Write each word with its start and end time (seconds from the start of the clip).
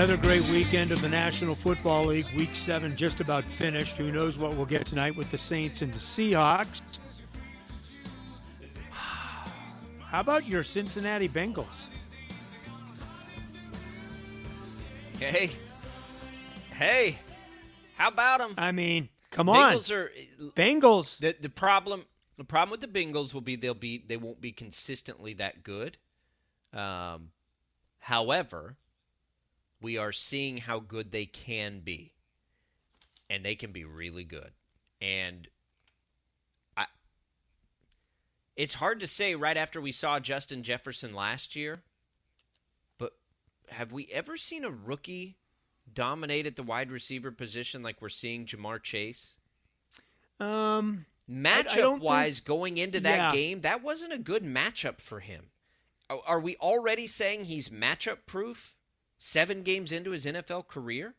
Another 0.00 0.16
great 0.16 0.48
weekend 0.48 0.92
of 0.92 1.02
the 1.02 1.10
National 1.10 1.54
Football 1.54 2.06
League. 2.06 2.24
Week 2.34 2.54
seven 2.54 2.96
just 2.96 3.20
about 3.20 3.44
finished. 3.44 3.98
Who 3.98 4.10
knows 4.10 4.38
what 4.38 4.56
we'll 4.56 4.64
get 4.64 4.86
tonight 4.86 5.14
with 5.14 5.30
the 5.30 5.36
Saints 5.36 5.82
and 5.82 5.92
the 5.92 5.98
Seahawks? 5.98 6.80
How 10.00 10.20
about 10.20 10.48
your 10.48 10.62
Cincinnati 10.62 11.28
Bengals? 11.28 11.90
Hey, 15.18 15.50
hey, 16.70 17.18
how 17.94 18.08
about 18.08 18.38
them? 18.38 18.54
I 18.56 18.72
mean, 18.72 19.10
come 19.30 19.50
on, 19.50 19.74
Bengals 19.74 19.90
are 19.90 20.10
Bengals. 20.56 21.18
the 21.18 21.36
the 21.38 21.50
problem. 21.50 22.06
The 22.38 22.44
problem 22.44 22.70
with 22.70 22.80
the 22.80 22.88
Bengals 22.88 23.34
will 23.34 23.42
be 23.42 23.54
they'll 23.54 23.74
be 23.74 23.98
they 23.98 24.16
won't 24.16 24.40
be 24.40 24.50
consistently 24.50 25.34
that 25.34 25.62
good. 25.62 25.98
Um, 26.72 27.32
however, 27.98 28.78
we 29.80 29.96
are 29.98 30.12
seeing 30.12 30.58
how 30.58 30.78
good 30.78 31.10
they 31.12 31.26
can 31.26 31.80
be, 31.80 32.12
and 33.28 33.44
they 33.44 33.54
can 33.54 33.72
be 33.72 33.84
really 33.84 34.24
good. 34.24 34.50
And 35.00 35.48
I, 36.76 36.86
it's 38.56 38.74
hard 38.74 39.00
to 39.00 39.06
say 39.06 39.34
right 39.34 39.56
after 39.56 39.80
we 39.80 39.92
saw 39.92 40.20
Justin 40.20 40.62
Jefferson 40.62 41.12
last 41.14 41.56
year, 41.56 41.82
but 42.98 43.12
have 43.70 43.92
we 43.92 44.08
ever 44.12 44.36
seen 44.36 44.64
a 44.64 44.70
rookie 44.70 45.36
dominate 45.92 46.46
at 46.46 46.56
the 46.56 46.62
wide 46.62 46.90
receiver 46.90 47.30
position 47.32 47.82
like 47.82 48.00
we're 48.02 48.08
seeing 48.10 48.44
Ja'Marr 48.46 48.82
Chase? 48.82 49.36
Um, 50.38 51.06
Matchup 51.30 51.74
don't 51.76 52.02
wise, 52.02 52.38
think- 52.38 52.46
going 52.46 52.78
into 52.78 53.00
that 53.00 53.16
Yeah. 53.16 53.32
game, 53.32 53.60
that 53.62 53.82
wasn't 53.82 54.12
a 54.12 54.18
good 54.18 54.42
matchup 54.42 55.00
for 55.00 55.20
him. 55.20 55.50
Are 56.08 56.40
we 56.40 56.56
already 56.56 57.06
saying 57.06 57.44
he's 57.44 57.68
matchup 57.68 58.26
proof 58.26 58.74
seven 59.20 59.62
games 59.62 59.92
into 59.92 60.10
his 60.10 60.26
NFL 60.26 60.66
career? 60.66 61.14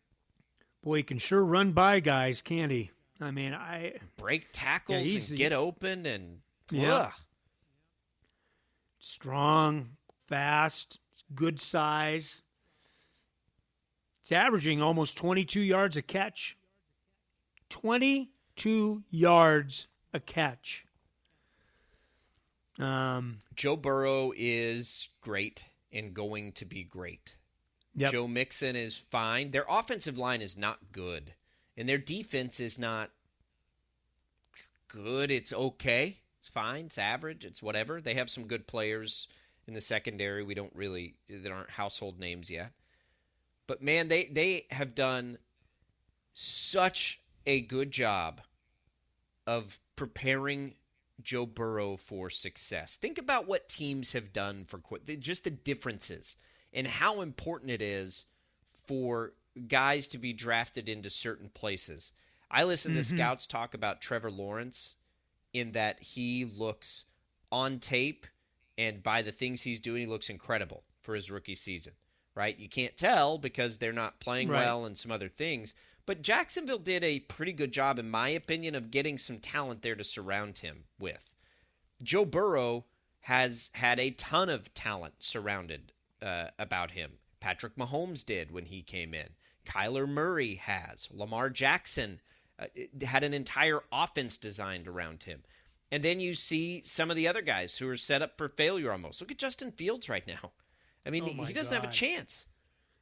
boy, 0.83 0.97
he 0.97 1.03
can 1.03 1.19
sure 1.19 1.45
run 1.45 1.71
by 1.71 1.99
guys, 2.01 2.41
can't 2.41 2.71
he? 2.71 2.89
I 3.19 3.29
mean, 3.31 3.53
I 3.53 3.99
Break 4.17 4.47
tackles 4.51 5.05
he's- 5.05 5.29
and 5.29 5.37
get 5.37 5.53
open 5.53 6.05
and 6.07 6.41
Yeah. 6.71 6.93
Ugh. 6.93 7.13
strong, 8.99 9.97
fast, 10.27 10.99
good 11.35 11.59
size. 11.59 12.41
It's 14.21 14.31
averaging 14.31 14.81
almost 14.81 15.17
22 15.17 15.61
yards 15.61 15.97
a 15.97 16.01
catch. 16.01 16.57
22 17.69 19.03
yards 19.11 19.87
a 20.13 20.19
catch. 20.19 20.85
Um, 22.79 23.37
Joe 23.55 23.77
Burrow 23.77 24.31
is 24.35 25.09
great 25.21 25.65
and 25.91 26.13
going 26.13 26.51
to 26.53 26.65
be 26.65 26.83
great. 26.83 27.35
Yep. 27.95 28.11
Joe 28.11 28.27
Mixon 28.27 28.75
is 28.75 28.97
fine. 28.97 29.51
Their 29.51 29.65
offensive 29.69 30.17
line 30.17 30.41
is 30.41 30.57
not 30.57 30.91
good, 30.91 31.33
and 31.77 31.87
their 31.87 31.97
defense 31.97 32.59
is 32.59 32.79
not 32.79 33.11
good. 34.87 35.31
It's 35.31 35.53
okay. 35.53 36.19
It's 36.39 36.49
fine. 36.49 36.85
It's 36.85 36.97
average. 36.97 37.45
It's 37.45 37.61
whatever. 37.61 38.01
They 38.01 38.15
have 38.15 38.29
some 38.29 38.45
good 38.47 38.67
players 38.67 39.27
in 39.67 39.73
the 39.73 39.81
secondary. 39.81 40.43
We 40.43 40.55
don't 40.55 40.75
really 40.75 41.15
that 41.29 41.51
aren't 41.51 41.71
household 41.71 42.19
names 42.19 42.49
yet. 42.49 42.71
But 43.67 43.81
man, 43.81 44.07
they 44.07 44.25
they 44.25 44.65
have 44.71 44.95
done 44.95 45.37
such 46.33 47.21
a 47.45 47.61
good 47.61 47.91
job 47.91 48.41
of 49.45 49.79
preparing 49.95 50.75
Joe 51.21 51.45
Burrow 51.45 51.97
for 51.97 52.29
success. 52.29 52.97
Think 52.97 53.17
about 53.17 53.47
what 53.47 53.69
teams 53.69 54.13
have 54.13 54.33
done 54.33 54.65
for 54.65 54.81
just 55.19 55.43
the 55.43 55.51
differences 55.51 56.37
and 56.73 56.87
how 56.87 57.21
important 57.21 57.71
it 57.71 57.81
is 57.81 58.25
for 58.85 59.33
guys 59.67 60.07
to 60.09 60.17
be 60.17 60.33
drafted 60.33 60.87
into 60.87 61.09
certain 61.09 61.49
places. 61.49 62.11
I 62.49 62.63
listen 62.63 62.93
to 62.93 63.01
mm-hmm. 63.01 63.17
scouts 63.17 63.47
talk 63.47 63.73
about 63.73 64.01
Trevor 64.01 64.31
Lawrence 64.31 64.95
in 65.53 65.71
that 65.73 66.01
he 66.01 66.45
looks 66.45 67.05
on 67.51 67.79
tape 67.79 68.25
and 68.77 69.03
by 69.03 69.21
the 69.21 69.31
things 69.31 69.61
he's 69.61 69.79
doing, 69.79 70.01
he 70.01 70.07
looks 70.07 70.29
incredible 70.29 70.83
for 71.01 71.13
his 71.13 71.29
rookie 71.29 71.55
season, 71.55 71.93
right? 72.35 72.57
You 72.57 72.69
can't 72.69 72.97
tell 72.97 73.37
because 73.37 73.77
they're 73.77 73.93
not 73.93 74.19
playing 74.19 74.49
Right. 74.49 74.63
well 74.63 74.85
and 74.85 74.97
some 74.97 75.11
other 75.11 75.29
things. 75.29 75.75
But 76.05 76.23
Jacksonville 76.23 76.79
did 76.79 77.03
a 77.03 77.19
pretty 77.19 77.53
good 77.53 77.71
job, 77.71 77.99
in 77.99 78.09
my 78.09 78.29
opinion, 78.29 78.73
of 78.73 78.89
getting 78.89 79.17
some 79.17 79.37
talent 79.37 79.81
there 79.81 79.95
to 79.95 80.03
surround 80.03 80.59
him 80.59 80.85
with. 80.99 81.35
Joe 82.01 82.25
Burrow 82.25 82.85
has 83.21 83.69
had 83.75 83.99
a 83.99 84.09
ton 84.11 84.49
of 84.49 84.73
talent 84.73 85.15
surrounded 85.19 85.91
uh, 86.21 86.47
about 86.59 86.91
him. 86.91 87.13
Patrick 87.39 87.75
Mahomes 87.75 88.25
did 88.25 88.51
when 88.51 88.65
he 88.65 88.81
came 88.81 89.13
in. 89.13 89.29
Kyler 89.65 90.07
Murray 90.07 90.55
has. 90.55 91.07
Lamar 91.11 91.49
Jackson 91.49 92.19
uh, 92.59 92.65
had 93.03 93.23
an 93.23 93.33
entire 93.33 93.81
offense 93.91 94.37
designed 94.37 94.87
around 94.87 95.23
him. 95.23 95.43
And 95.91 96.03
then 96.03 96.19
you 96.19 96.35
see 96.35 96.83
some 96.85 97.09
of 97.09 97.17
the 97.17 97.27
other 97.27 97.41
guys 97.41 97.77
who 97.77 97.89
are 97.89 97.97
set 97.97 98.21
up 98.21 98.37
for 98.37 98.47
failure 98.47 98.91
almost. 98.91 99.19
Look 99.19 99.31
at 99.31 99.37
Justin 99.37 99.71
Fields 99.71 100.07
right 100.07 100.25
now. 100.25 100.51
I 101.05 101.09
mean, 101.09 101.35
Oh 101.37 101.43
he 101.43 101.53
doesn't 101.53 101.75
have 101.75 101.83
a 101.83 101.91
chance. 101.91 102.45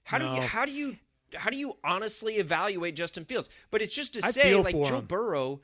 How 0.03 0.18
do 0.18 0.25
you 0.25 0.41
how 0.41 0.66
do 0.66 0.72
you 0.72 0.97
how 1.36 1.50
do 1.50 1.57
you 1.57 1.78
honestly 1.84 2.36
evaluate 2.36 2.96
Justin 2.96 3.25
Fields? 3.25 3.50
But 3.69 3.81
it's 3.81 3.94
just 3.94 4.13
to 4.13 4.22
say, 4.24 4.56
like 4.56 4.74
Joe 4.74 5.00
him. 5.00 5.06
Burrow 5.06 5.62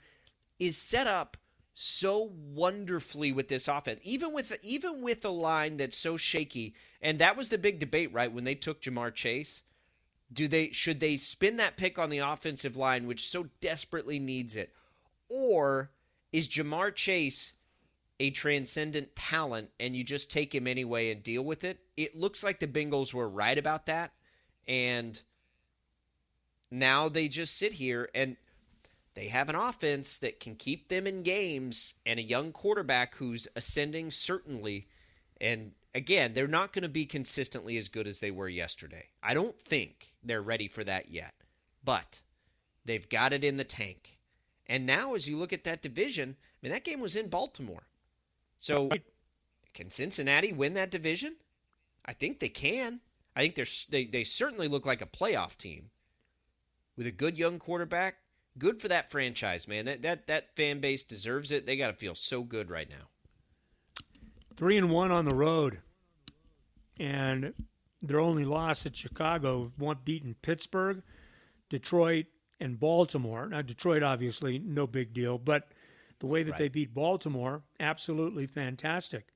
is 0.59 0.77
set 0.77 1.07
up 1.07 1.37
so 1.77 2.31
wonderfully 2.33 3.33
with 3.33 3.49
this 3.49 3.67
offense, 3.67 3.99
even 4.03 4.33
with 4.33 4.57
even 4.63 5.01
with 5.01 5.25
a 5.25 5.29
line 5.29 5.75
that's 5.77 5.97
so 5.97 6.15
shaky. 6.15 6.73
And 7.01 7.19
that 7.19 7.35
was 7.35 7.49
the 7.49 7.57
big 7.57 7.79
debate, 7.79 8.11
right? 8.13 8.31
When 8.31 8.45
they 8.45 8.55
took 8.55 8.81
Ja'Marr 8.81 9.13
Chase, 9.13 9.63
do 10.31 10.47
they 10.47 10.71
should 10.71 11.01
they 11.01 11.17
spin 11.17 11.57
that 11.57 11.75
pick 11.75 11.99
on 11.99 12.09
the 12.09 12.19
offensive 12.19 12.77
line, 12.77 13.05
which 13.07 13.27
so 13.27 13.49
desperately 13.59 14.19
needs 14.19 14.55
it, 14.55 14.73
or 15.29 15.91
is 16.31 16.47
Ja'Marr 16.47 16.95
Chase 16.95 17.53
a 18.21 18.29
transcendent 18.29 19.13
talent 19.13 19.69
and 19.77 19.93
you 19.93 20.03
just 20.05 20.31
take 20.31 20.55
him 20.55 20.67
anyway 20.67 21.11
and 21.11 21.21
deal 21.21 21.43
with 21.43 21.65
it? 21.65 21.79
It 21.97 22.15
looks 22.15 22.41
like 22.41 22.61
the 22.61 22.67
Bengals 22.67 23.13
were 23.13 23.27
right 23.27 23.57
about 23.57 23.85
that, 23.87 24.13
and 24.65 25.21
now 26.71 27.09
they 27.09 27.27
just 27.27 27.57
sit 27.57 27.73
here 27.73 28.09
and 28.15 28.37
they 29.15 29.27
have 29.27 29.49
an 29.49 29.55
offense 29.55 30.17
that 30.19 30.39
can 30.39 30.55
keep 30.55 30.87
them 30.87 31.07
in 31.07 31.23
games 31.23 31.95
and 32.05 32.19
a 32.19 32.23
young 32.23 32.51
quarterback 32.51 33.15
who's 33.15 33.47
ascending 33.55 34.11
certainly. 34.11 34.87
And 35.41 35.71
again 35.93 36.33
they're 36.33 36.47
not 36.47 36.73
going 36.73 36.83
to 36.83 36.89
be 36.89 37.05
consistently 37.05 37.77
as 37.77 37.89
good 37.89 38.07
as 38.07 38.19
they 38.19 38.31
were 38.31 38.49
yesterday. 38.49 39.09
I 39.23 39.33
don't 39.33 39.59
think 39.59 40.13
they're 40.23 40.41
ready 40.41 40.67
for 40.67 40.83
that 40.83 41.09
yet 41.09 41.33
but 41.85 42.19
they've 42.83 43.07
got 43.07 43.31
it 43.31 43.43
in 43.43 43.57
the 43.57 43.63
tank. 43.63 44.17
And 44.67 44.85
now 44.85 45.13
as 45.13 45.29
you 45.29 45.37
look 45.37 45.53
at 45.53 45.63
that 45.63 45.83
division 45.83 46.35
i 46.41 46.57
mean 46.61 46.73
that 46.73 46.83
game 46.83 46.99
was 46.99 47.15
in 47.15 47.29
baltimore. 47.29 47.87
So 48.57 48.89
can 49.73 49.89
cincinnati 49.89 50.51
win 50.51 50.73
that 50.73 50.91
division? 50.91 51.35
I 52.05 52.13
think 52.13 52.39
they 52.39 52.49
can. 52.49 53.01
I 53.35 53.41
think 53.41 53.55
they're 53.55 53.65
they, 53.89 54.05
they 54.05 54.23
certainly 54.23 54.67
look 54.67 54.85
like 54.85 55.01
a 55.01 55.05
playoff 55.05 55.57
team 55.57 55.91
with 56.97 57.05
a 57.05 57.11
good 57.11 57.37
young 57.37 57.59
quarterback. 57.59 58.17
Good 58.57 58.81
for 58.81 58.87
that 58.87 59.09
franchise, 59.09 59.67
man. 59.67 59.85
That 59.85 60.01
that 60.03 60.27
that 60.27 60.55
fan 60.55 60.79
base 60.79 61.03
deserves 61.03 61.51
it. 61.51 61.65
They 61.65 61.75
got 61.75 61.87
to 61.87 61.93
feel 61.93 62.15
so 62.15 62.43
good 62.43 62.69
right 62.69 62.89
now. 62.89 63.09
three 64.55 64.77
and 64.77 64.89
one 64.89 65.11
on 65.11 65.25
the 65.25 65.35
road, 65.35 65.81
and 66.99 67.53
their 68.01 68.19
only 68.19 68.45
loss 68.45 68.85
at 68.85 68.95
Chicago, 68.95 69.71
one 69.77 69.97
beaten 70.05 70.35
Pittsburgh, 70.41 71.01
Detroit, 71.69 72.27
and 72.59 72.79
Baltimore. 72.79 73.47
Now 73.49 73.61
Detroit, 73.61 74.03
obviously, 74.03 74.59
no 74.59 74.87
big 74.87 75.13
deal, 75.13 75.37
but 75.37 75.67
the 76.19 76.27
way 76.27 76.43
that 76.43 76.51
Right. 76.51 76.59
they 76.59 76.67
beat 76.69 76.93
Baltimore, 76.93 77.63
absolutely 77.79 78.47
fantastic. 78.47 79.33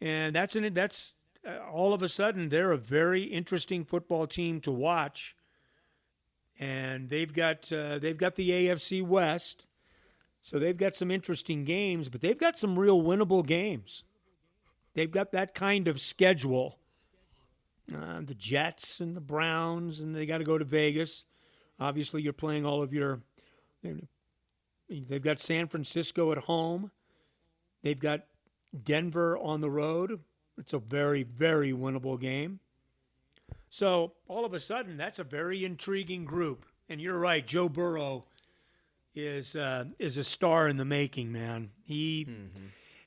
And 0.00 0.34
that's 0.34 0.56
an 0.56 0.72
that's 0.72 1.14
uh, 1.46 1.58
all 1.70 1.92
of 1.92 2.02
a 2.02 2.08
sudden 2.08 2.48
they're 2.48 2.72
a 2.72 2.78
very 2.78 3.24
interesting 3.24 3.84
football 3.84 4.26
team 4.26 4.60
to 4.62 4.72
watch. 4.72 5.36
And 6.60 7.08
they've 7.08 7.32
got 7.32 7.72
uh, 7.72 7.98
they've 7.98 8.16
got 8.16 8.36
the 8.36 8.50
AFC 8.50 9.02
West. 9.04 9.66
So 10.42 10.58
they've 10.58 10.76
got 10.76 10.94
some 10.94 11.10
interesting 11.10 11.64
games, 11.64 12.08
but 12.08 12.20
they've 12.20 12.38
got 12.38 12.56
some 12.56 12.78
real 12.78 13.02
winnable 13.02 13.44
games. 13.44 14.04
They've 14.94 15.10
got 15.10 15.32
that 15.32 15.54
kind 15.54 15.88
of 15.88 16.00
schedule. 16.00 16.78
Uh, 17.92 18.20
the 18.24 18.34
Jets 18.34 19.00
and 19.00 19.16
the 19.16 19.20
Browns, 19.20 20.00
and 20.00 20.14
they 20.14 20.24
got 20.24 20.38
to 20.38 20.44
go 20.44 20.56
to 20.56 20.64
Vegas. 20.64 21.24
Obviously, 21.80 22.22
you're 22.22 22.32
playing 22.32 22.64
all 22.64 22.82
of 22.82 22.92
your. 22.92 23.20
They've 24.88 25.22
got 25.22 25.40
San 25.40 25.66
Francisco 25.66 26.30
at 26.30 26.38
home. 26.38 26.90
They've 27.82 27.98
got 27.98 28.26
Denver 28.84 29.36
on 29.38 29.60
the 29.60 29.70
road. 29.70 30.20
It's 30.58 30.72
a 30.72 30.78
very, 30.78 31.22
very 31.22 31.72
winnable 31.72 32.20
game. 32.20 32.60
So 33.70 34.12
all 34.28 34.44
of 34.44 34.52
a 34.52 34.58
sudden, 34.60 34.96
that's 34.96 35.18
a 35.20 35.24
very 35.24 35.64
intriguing 35.64 36.24
group. 36.24 36.66
And 36.88 37.00
you're 37.00 37.18
right, 37.18 37.46
Joe 37.46 37.68
Burrow 37.68 38.24
is 39.14 39.54
uh, 39.56 39.84
is 39.98 40.16
a 40.16 40.24
star 40.24 40.68
in 40.68 40.76
the 40.76 40.84
making, 40.84 41.30
man. 41.32 41.70
He 41.84 42.26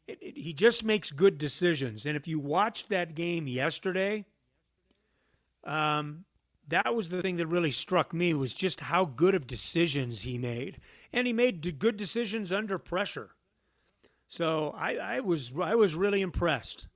it, 0.07 0.17
it- 0.21 0.37
he 0.37 0.53
just 0.53 0.83
makes 0.83 1.11
good 1.11 1.37
decisions. 1.37 2.05
And 2.05 2.15
if 2.15 2.27
you 2.27 2.39
watched 2.39 2.89
that 2.89 3.13
game 3.13 3.47
yesterday, 3.47 4.25
um, 5.65 6.23
that 6.69 6.95
was 6.95 7.09
the 7.09 7.21
thing 7.21 7.37
that 7.37 7.47
really 7.47 7.71
struck 7.71 8.13
me 8.13 8.33
was 8.33 8.53
just 8.55 8.79
how 8.79 9.03
good 9.05 9.35
of 9.35 9.47
decisions 9.47 10.21
he 10.21 10.37
made, 10.37 10.79
and 11.11 11.27
he 11.27 11.33
made 11.33 11.77
good 11.77 11.97
decisions 11.97 12.53
under 12.53 12.77
pressure. 12.77 13.31
So 14.29 14.73
I, 14.77 14.95
I 14.95 15.19
was 15.19 15.51
I 15.61 15.75
was 15.75 15.93
really 15.95 16.21
impressed, 16.21 16.87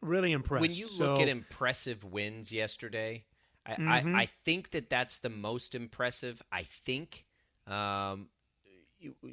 really 0.00 0.32
impressed. 0.32 0.60
When 0.60 0.72
you 0.72 0.86
so, 0.86 1.04
look 1.04 1.20
at 1.20 1.28
impressive 1.28 2.04
wins 2.04 2.52
yesterday, 2.52 3.24
I, 3.64 3.72
mm-hmm. 3.72 4.14
I, 4.16 4.20
I, 4.22 4.26
think 4.26 4.70
that 4.70 4.88
that's 4.88 5.18
the 5.18 5.28
most 5.28 5.74
impressive. 5.74 6.42
I 6.52 6.62
think, 6.62 7.24
um, 7.66 8.28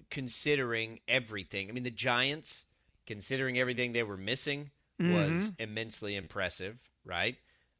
considering 0.09 0.99
everything. 1.07 1.69
I 1.69 1.71
mean, 1.71 1.83
the 1.83 1.91
Giants, 1.91 2.65
considering 3.05 3.59
everything 3.59 3.93
they 3.93 4.03
were 4.03 4.17
missing, 4.17 4.71
mm-hmm. 5.01 5.13
was 5.13 5.51
immensely 5.59 6.15
impressive, 6.15 6.89
right? 7.05 7.35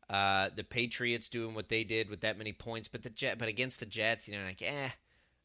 Uh, 0.09 0.50
the 0.56 0.63
Patriots 0.63 1.29
doing 1.29 1.56
what 1.56 1.69
they 1.69 1.83
did 1.83 2.09
with 2.09 2.21
that 2.21 2.38
many 2.38 2.53
points, 2.53 2.88
but 2.88 3.03
the 3.03 3.09
Jet, 3.09 3.39
but 3.39 3.47
against 3.47 3.79
the 3.79 3.86
Jets, 3.86 4.27
you 4.27 4.38
know, 4.38 4.45
like 4.45 4.62
eh. 4.62 4.89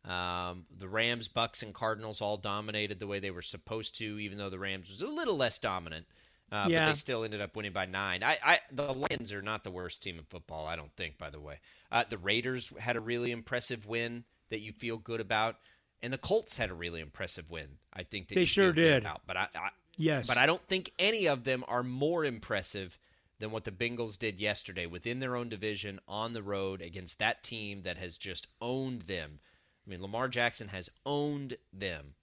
Um, 0.04 0.64
the 0.74 0.88
Rams, 0.88 1.28
Bucks, 1.28 1.62
and 1.62 1.74
Cardinals 1.74 2.22
all 2.22 2.36
dominated 2.36 2.98
the 2.98 3.06
way 3.06 3.18
they 3.18 3.30
were 3.30 3.42
supposed 3.42 3.96
to, 3.98 4.18
even 4.18 4.38
though 4.38 4.48
the 4.48 4.58
Rams 4.58 4.90
was 4.90 5.02
a 5.02 5.06
little 5.06 5.36
less 5.36 5.58
dominant. 5.58 6.06
Uh, 6.50 6.66
yeah. 6.68 6.80
But 6.80 6.86
they 6.86 6.94
still 6.94 7.24
ended 7.24 7.40
up 7.40 7.54
winning 7.54 7.72
by 7.72 7.86
nine. 7.86 8.22
I, 8.22 8.38
I, 8.42 8.58
the 8.72 8.94
Lions 8.94 9.32
are 9.32 9.42
not 9.42 9.64
the 9.64 9.70
worst 9.70 10.02
team 10.02 10.18
in 10.18 10.24
football, 10.24 10.66
I 10.66 10.76
don't 10.76 10.94
think. 10.96 11.18
By 11.18 11.30
the 11.30 11.40
way, 11.40 11.60
uh, 11.92 12.04
the 12.08 12.18
Raiders 12.18 12.72
had 12.78 12.96
a 12.96 13.00
really 13.00 13.30
impressive 13.30 13.86
win 13.86 14.24
that 14.48 14.60
you 14.60 14.72
feel 14.72 14.96
good 14.96 15.20
about, 15.20 15.56
and 16.02 16.12
the 16.12 16.18
Colts 16.18 16.56
had 16.56 16.70
a 16.70 16.74
really 16.74 17.00
impressive 17.00 17.50
win. 17.50 17.78
I 17.92 18.02
think 18.02 18.28
that 18.28 18.34
they 18.34 18.46
sure 18.46 18.72
did. 18.72 19.02
About. 19.02 19.22
But 19.26 19.36
I, 19.36 19.48
I, 19.54 19.68
yes, 19.96 20.26
but 20.26 20.38
I 20.38 20.46
don't 20.46 20.66
think 20.68 20.92
any 20.98 21.26
of 21.28 21.44
them 21.44 21.64
are 21.68 21.82
more 21.82 22.24
impressive 22.24 22.98
than 23.38 23.50
what 23.50 23.64
the 23.64 23.70
Bengals 23.70 24.18
did 24.18 24.40
yesterday 24.40 24.86
within 24.86 25.20
their 25.20 25.36
own 25.36 25.48
division 25.48 26.00
on 26.08 26.32
the 26.32 26.42
road 26.42 26.80
against 26.80 27.18
that 27.18 27.42
team 27.42 27.82
that 27.82 27.96
has 27.96 28.18
just 28.18 28.48
owned 28.60 29.02
them. 29.02 29.40
I 29.86 29.90
mean, 29.90 30.02
Lamar 30.02 30.28
Jackson 30.28 30.68
has 30.68 30.90
owned 31.06 31.56
them. 31.72 32.14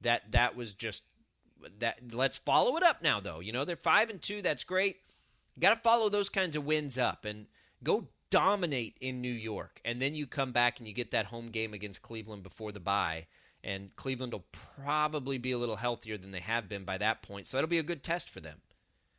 That 0.00 0.32
that 0.32 0.56
was 0.56 0.74
just 0.74 1.04
that 1.78 2.12
let's 2.12 2.38
follow 2.38 2.76
it 2.76 2.82
up 2.82 3.02
now 3.02 3.20
though. 3.20 3.40
You 3.40 3.52
know, 3.52 3.64
they're 3.64 3.76
5 3.76 4.10
and 4.10 4.22
2, 4.22 4.42
that's 4.42 4.64
great. 4.64 4.96
Got 5.58 5.74
to 5.74 5.80
follow 5.80 6.08
those 6.08 6.28
kinds 6.28 6.56
of 6.56 6.64
wins 6.64 6.98
up 6.98 7.24
and 7.24 7.46
go 7.82 8.08
dominate 8.30 8.96
in 9.00 9.20
New 9.20 9.32
York. 9.32 9.80
And 9.84 10.02
then 10.02 10.14
you 10.14 10.26
come 10.26 10.52
back 10.52 10.78
and 10.78 10.88
you 10.88 10.94
get 10.94 11.12
that 11.12 11.26
home 11.26 11.48
game 11.48 11.72
against 11.72 12.02
Cleveland 12.02 12.42
before 12.42 12.72
the 12.72 12.80
bye 12.80 13.26
and 13.64 13.96
Cleveland 13.96 14.32
will 14.32 14.44
probably 14.82 15.38
be 15.38 15.52
a 15.52 15.58
little 15.58 15.76
healthier 15.76 16.18
than 16.18 16.30
they 16.30 16.40
have 16.40 16.68
been 16.68 16.84
by 16.84 16.98
that 16.98 17.22
point. 17.22 17.46
So 17.46 17.56
it'll 17.56 17.68
be 17.68 17.78
a 17.78 17.82
good 17.82 18.02
test 18.02 18.28
for 18.28 18.40
them. 18.40 18.58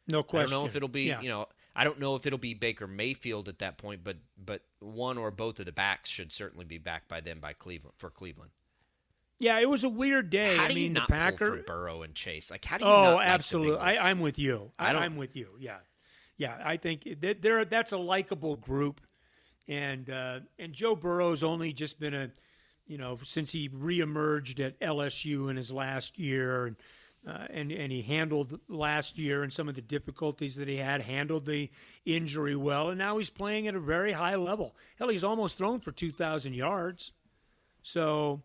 No 0.07 0.21
question. 0.21 0.51
I 0.51 0.53
don't 0.53 0.61
know 0.61 0.67
if 0.67 0.75
it'll 0.75 0.87
be, 0.87 1.03
yeah. 1.03 1.19
you 1.19 1.29
know, 1.29 1.47
I 1.75 1.83
don't 1.83 1.99
know 1.99 2.15
if 2.15 2.27
it'll 2.27 2.37
be 2.37 2.53
Baker 2.53 2.87
Mayfield 2.87 3.49
at 3.49 3.59
that 3.59 3.77
point, 3.77 4.03
but 4.03 4.17
but 4.37 4.61
one 4.79 5.17
or 5.17 5.31
both 5.31 5.59
of 5.59 5.65
the 5.65 5.71
backs 5.71 6.09
should 6.09 6.31
certainly 6.31 6.63
be 6.63 6.77
back 6.77 7.07
by 7.07 7.19
then 7.19 7.39
by 7.39 7.53
Cleveland 7.53 7.95
for 7.97 8.11
Cleveland. 8.11 8.51
Yeah, 9.37 9.59
it 9.59 9.69
was 9.69 9.83
a 9.83 9.89
weird 9.89 10.29
day. 10.29 10.55
How 10.55 10.65
I 10.65 10.67
do 10.69 10.75
mean, 10.75 10.83
you 10.83 10.89
not 10.91 11.07
the 11.07 11.13
Packer... 11.13 11.49
pull 11.49 11.57
for 11.57 11.63
Burrow 11.63 12.01
and 12.03 12.15
Chase? 12.15 12.49
Like, 12.49 12.63
how 12.63 12.77
do 12.77 12.85
you? 12.85 12.91
Oh, 12.91 13.15
like 13.15 13.27
absolutely. 13.27 13.79
I, 13.79 14.09
am 14.09 14.19
with 14.19 14.39
you. 14.39 14.71
I, 14.79 14.93
I 14.93 15.05
am 15.05 15.17
with 15.17 15.35
you. 15.35 15.47
Yeah, 15.59 15.77
yeah. 16.37 16.57
I 16.63 16.77
think 16.77 17.07
that 17.21 17.41
they're 17.41 17.65
that's 17.65 17.91
a 17.91 17.97
likable 17.97 18.55
group, 18.55 19.01
and 19.67 20.09
uh, 20.09 20.39
and 20.57 20.73
Joe 20.73 20.95
Burrow's 20.95 21.43
only 21.43 21.73
just 21.73 21.99
been 21.99 22.13
a, 22.13 22.31
you 22.87 22.97
know, 22.97 23.17
since 23.23 23.51
he 23.51 23.67
reemerged 23.67 24.65
at 24.65 24.79
LSU 24.79 25.49
in 25.49 25.57
his 25.57 25.69
last 25.69 26.17
year, 26.17 26.67
and 26.67 26.75
uh, 27.27 27.47
and 27.49 27.73
and 27.73 27.91
he 27.91 28.01
handled 28.01 28.57
last 28.69 29.17
year 29.17 29.43
and 29.43 29.51
some 29.51 29.67
of 29.67 29.75
the 29.75 29.81
difficulties 29.81 30.55
that 30.55 30.69
he 30.69 30.77
had, 30.77 31.01
handled 31.01 31.45
the 31.45 31.69
injury 32.05 32.55
well, 32.55 32.89
and 32.89 32.97
now 32.97 33.17
he's 33.17 33.29
playing 33.29 33.67
at 33.67 33.75
a 33.75 33.81
very 33.81 34.13
high 34.13 34.35
level. 34.35 34.77
Hell, 34.97 35.09
he's 35.09 35.25
almost 35.25 35.57
thrown 35.57 35.81
for 35.81 35.91
two 35.91 36.13
thousand 36.13 36.53
yards, 36.53 37.11
so 37.83 38.41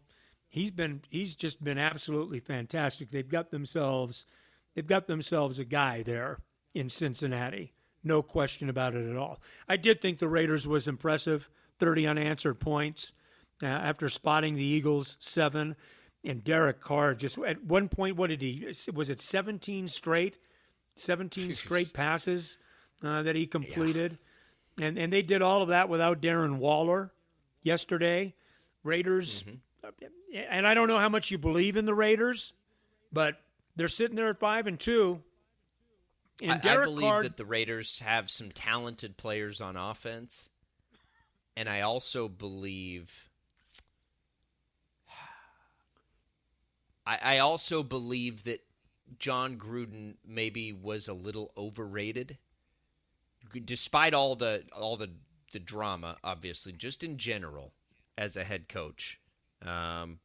he's 0.50 0.70
been 0.70 1.00
he's 1.08 1.35
just 1.35 1.64
been 1.64 1.79
absolutely 1.79 2.41
fantastic. 2.41 3.11
They've 3.11 3.26
got 3.26 3.50
themselves 3.50 4.26
they've 4.75 4.87
got 4.87 5.06
themselves 5.06 5.58
a 5.58 5.64
guy 5.64 6.02
there 6.02 6.41
in 6.75 6.91
Cincinnati. 6.91 7.73
No 8.05 8.23
question 8.23 8.69
about 8.69 8.94
it 8.94 9.08
at 9.08 9.17
all. 9.17 9.41
I 9.69 9.76
did 9.76 10.00
think 10.00 10.19
the 10.19 10.29
Raiders 10.29 10.67
was 10.67 10.88
impressive. 10.88 11.49
30 11.79 12.06
unanswered 12.06 12.61
points 12.61 13.12
uh, 13.62 13.67
after 13.67 14.08
spotting 14.08 14.55
the 14.55 14.64
Eagles 14.64 15.17
seven 15.20 15.76
and 16.25 16.44
Derek 16.44 16.81
Carr 16.81 17.14
just 17.14 17.38
at 17.38 17.64
one 17.64 17.88
point, 17.88 18.17
what 18.17 18.29
did 18.29 18.43
he? 18.43 18.67
Was 18.93 19.08
it 19.08 19.20
17 19.20 19.88
straight, 19.88 20.37
17 20.96 21.55
straight 21.55 21.93
passes 21.94 22.58
uh, 23.03 23.23
that 23.23 23.37
he 23.37 23.46
completed, 23.46 24.19
yeah. 24.79 24.87
and 24.87 24.99
and 24.99 25.12
they 25.12 25.23
did 25.23 25.41
all 25.41 25.62
of 25.62 25.69
that 25.69 25.88
without 25.88 26.20
Darren 26.20 26.58
Waller 26.58 27.12
yesterday. 27.62 28.35
Raiders, 28.82 29.43
mm-hmm. 29.43 29.56
And 30.35 30.67
I 30.67 30.75
don't 30.75 30.88
know 30.88 30.99
how 30.99 31.08
much 31.08 31.31
you 31.31 31.38
believe 31.38 31.76
in 31.76 31.85
the 31.85 31.94
Raiders, 31.94 32.52
but 33.12 33.41
they're 33.76 33.88
sitting 33.88 34.17
there 34.17 34.31
at 34.31 34.38
five 34.38 34.67
and 34.67 34.79
two. 34.79 35.23
And 36.43 36.52
I, 36.52 36.58
Derek 36.58 36.81
I 36.81 36.85
believe 36.91 37.02
Carr, 37.02 37.23
that 37.25 37.37
the 37.37 37.44
Raiders 37.44 38.00
have 38.00 38.31
some 38.31 38.50
talented 38.50 39.17
players 39.17 39.61
on 39.61 39.76
offense, 39.76 40.49
and 41.56 41.69
I 41.69 41.82
also 41.82 42.29
believe 42.29 43.31
I, 47.06 47.19
I 47.23 47.38
also 47.38 47.82
believe 47.82 48.44
that 48.44 48.64
Jon 49.19 49.56
Gruden 49.56 50.14
maybe 50.26 50.73
was 50.73 51.08
a 51.08 51.12
little 51.12 51.53
overrated, 51.56 52.38
despite 53.64 54.14
all 54.14 54.37
the 54.37 54.64
all 54.73 54.96
the 54.96 55.11
the 55.53 55.58
drama. 55.58 56.17
Obviously, 56.23 56.73
just 56.73 57.03
in 57.03 57.19
general, 57.19 57.73
as 58.17 58.37
a 58.37 58.44
head 58.44 58.69
coach. 58.69 59.19
Um, 59.65 60.19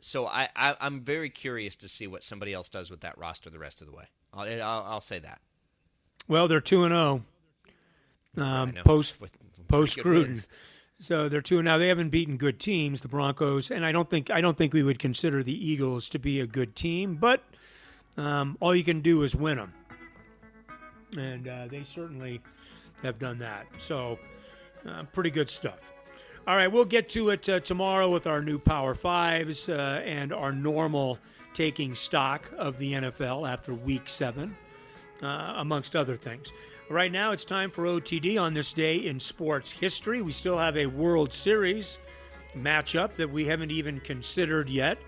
so 0.00 0.26
I, 0.26 0.48
I 0.54 0.76
am 0.80 1.00
very 1.00 1.30
curious 1.30 1.76
to 1.76 1.88
see 1.88 2.06
what 2.06 2.22
somebody 2.22 2.52
else 2.52 2.68
does 2.68 2.90
with 2.90 3.00
that 3.00 3.16
roster 3.16 3.50
the 3.50 3.58
rest 3.58 3.80
of 3.80 3.86
the 3.86 3.92
way. 3.92 4.04
I'll 4.32 4.46
I'll, 4.62 4.82
I'll 4.84 5.00
say 5.00 5.18
that. 5.20 5.40
Well, 6.28 6.48
they're 6.48 6.60
two 6.60 6.84
and 6.84 6.92
zero. 6.92 7.24
Oh. 8.40 8.44
Um, 8.44 8.72
post 8.84 9.16
post 9.68 9.96
Gruden. 9.98 10.46
So 11.00 11.28
they're 11.28 11.40
two 11.40 11.62
now. 11.62 11.78
They 11.78 11.88
haven't 11.88 12.10
beaten 12.10 12.36
good 12.36 12.60
teams, 12.60 13.00
the 13.00 13.08
Broncos, 13.08 13.70
and 13.70 13.84
I 13.84 13.92
don't 13.92 14.08
think 14.08 14.30
I 14.30 14.40
don't 14.40 14.56
think 14.56 14.72
we 14.72 14.82
would 14.82 14.98
consider 14.98 15.42
the 15.42 15.52
Eagles 15.52 16.08
to 16.10 16.18
be 16.18 16.40
a 16.40 16.46
good 16.46 16.76
team. 16.76 17.16
But 17.16 17.42
um, 18.16 18.56
all 18.60 18.74
you 18.74 18.84
can 18.84 19.00
do 19.00 19.22
is 19.22 19.34
win 19.34 19.56
them, 19.58 19.72
and 21.16 21.48
uh, 21.48 21.66
they 21.68 21.82
certainly 21.82 22.40
have 23.02 23.18
done 23.18 23.38
that. 23.38 23.66
So 23.78 24.18
uh, 24.86 25.04
pretty 25.12 25.30
good 25.30 25.48
stuff. 25.48 25.93
All 26.46 26.54
right, 26.54 26.70
we'll 26.70 26.84
get 26.84 27.08
to 27.10 27.30
it 27.30 27.48
uh, 27.48 27.60
tomorrow 27.60 28.10
with 28.10 28.26
our 28.26 28.42
new 28.42 28.58
Power 28.58 28.94
Fives 28.94 29.66
uh, 29.70 30.02
and 30.04 30.30
our 30.30 30.52
normal 30.52 31.18
taking 31.54 31.94
stock 31.94 32.50
of 32.58 32.76
the 32.76 32.92
NFL 32.92 33.50
after 33.50 33.72
Week 33.72 34.06
Seven, 34.10 34.54
uh, 35.22 35.54
amongst 35.56 35.96
other 35.96 36.16
things. 36.16 36.52
Right 36.90 37.10
now, 37.10 37.32
it's 37.32 37.46
time 37.46 37.70
for 37.70 37.84
OTD 37.84 38.38
on 38.38 38.52
this 38.52 38.74
day 38.74 39.06
in 39.06 39.18
sports 39.18 39.70
history. 39.70 40.20
We 40.20 40.32
still 40.32 40.58
have 40.58 40.76
a 40.76 40.84
World 40.84 41.32
Series 41.32 41.98
matchup 42.54 43.16
that 43.16 43.30
we 43.30 43.46
haven't 43.46 43.70
even 43.70 43.98
considered 44.00 44.68
yet. 44.68 44.98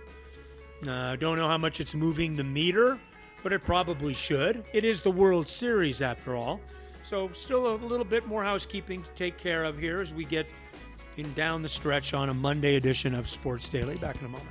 Uh, 0.89 1.17
don't 1.17 1.37
know 1.37 1.49
how 1.49 1.59
much 1.59 1.81
it's 1.81 1.95
moving 1.95 2.35
the 2.35 2.45
meter, 2.45 2.99
but 3.43 3.53
it 3.53 3.63
probably 3.63 4.15
should. 4.15 4.65
It 4.73 4.85
is 4.85 5.03
the 5.03 5.11
World 5.11 5.49
Series 5.49 6.01
after 6.01 6.35
all. 6.35 6.63
So, 7.03 7.31
still 7.35 7.75
a 7.75 7.77
little 7.77 8.07
bit 8.07 8.27
more 8.27 8.43
housekeeping 8.43 9.03
to 9.03 9.11
take 9.11 9.37
care 9.37 9.65
of 9.65 9.79
here 9.79 10.01
as 10.01 10.15
we 10.15 10.25
get 10.25 10.47
in 11.17 11.33
down 11.33 11.63
the 11.63 11.69
stretch 11.69 12.15
on 12.15 12.29
a 12.29 12.35
Monday 12.35 12.77
edition 12.77 13.15
of 13.15 13.29
Sports 13.29 13.69
Daily. 13.69 13.97
Back 13.97 14.19
in 14.21 14.27
a 14.27 14.29
moment. 14.29 14.49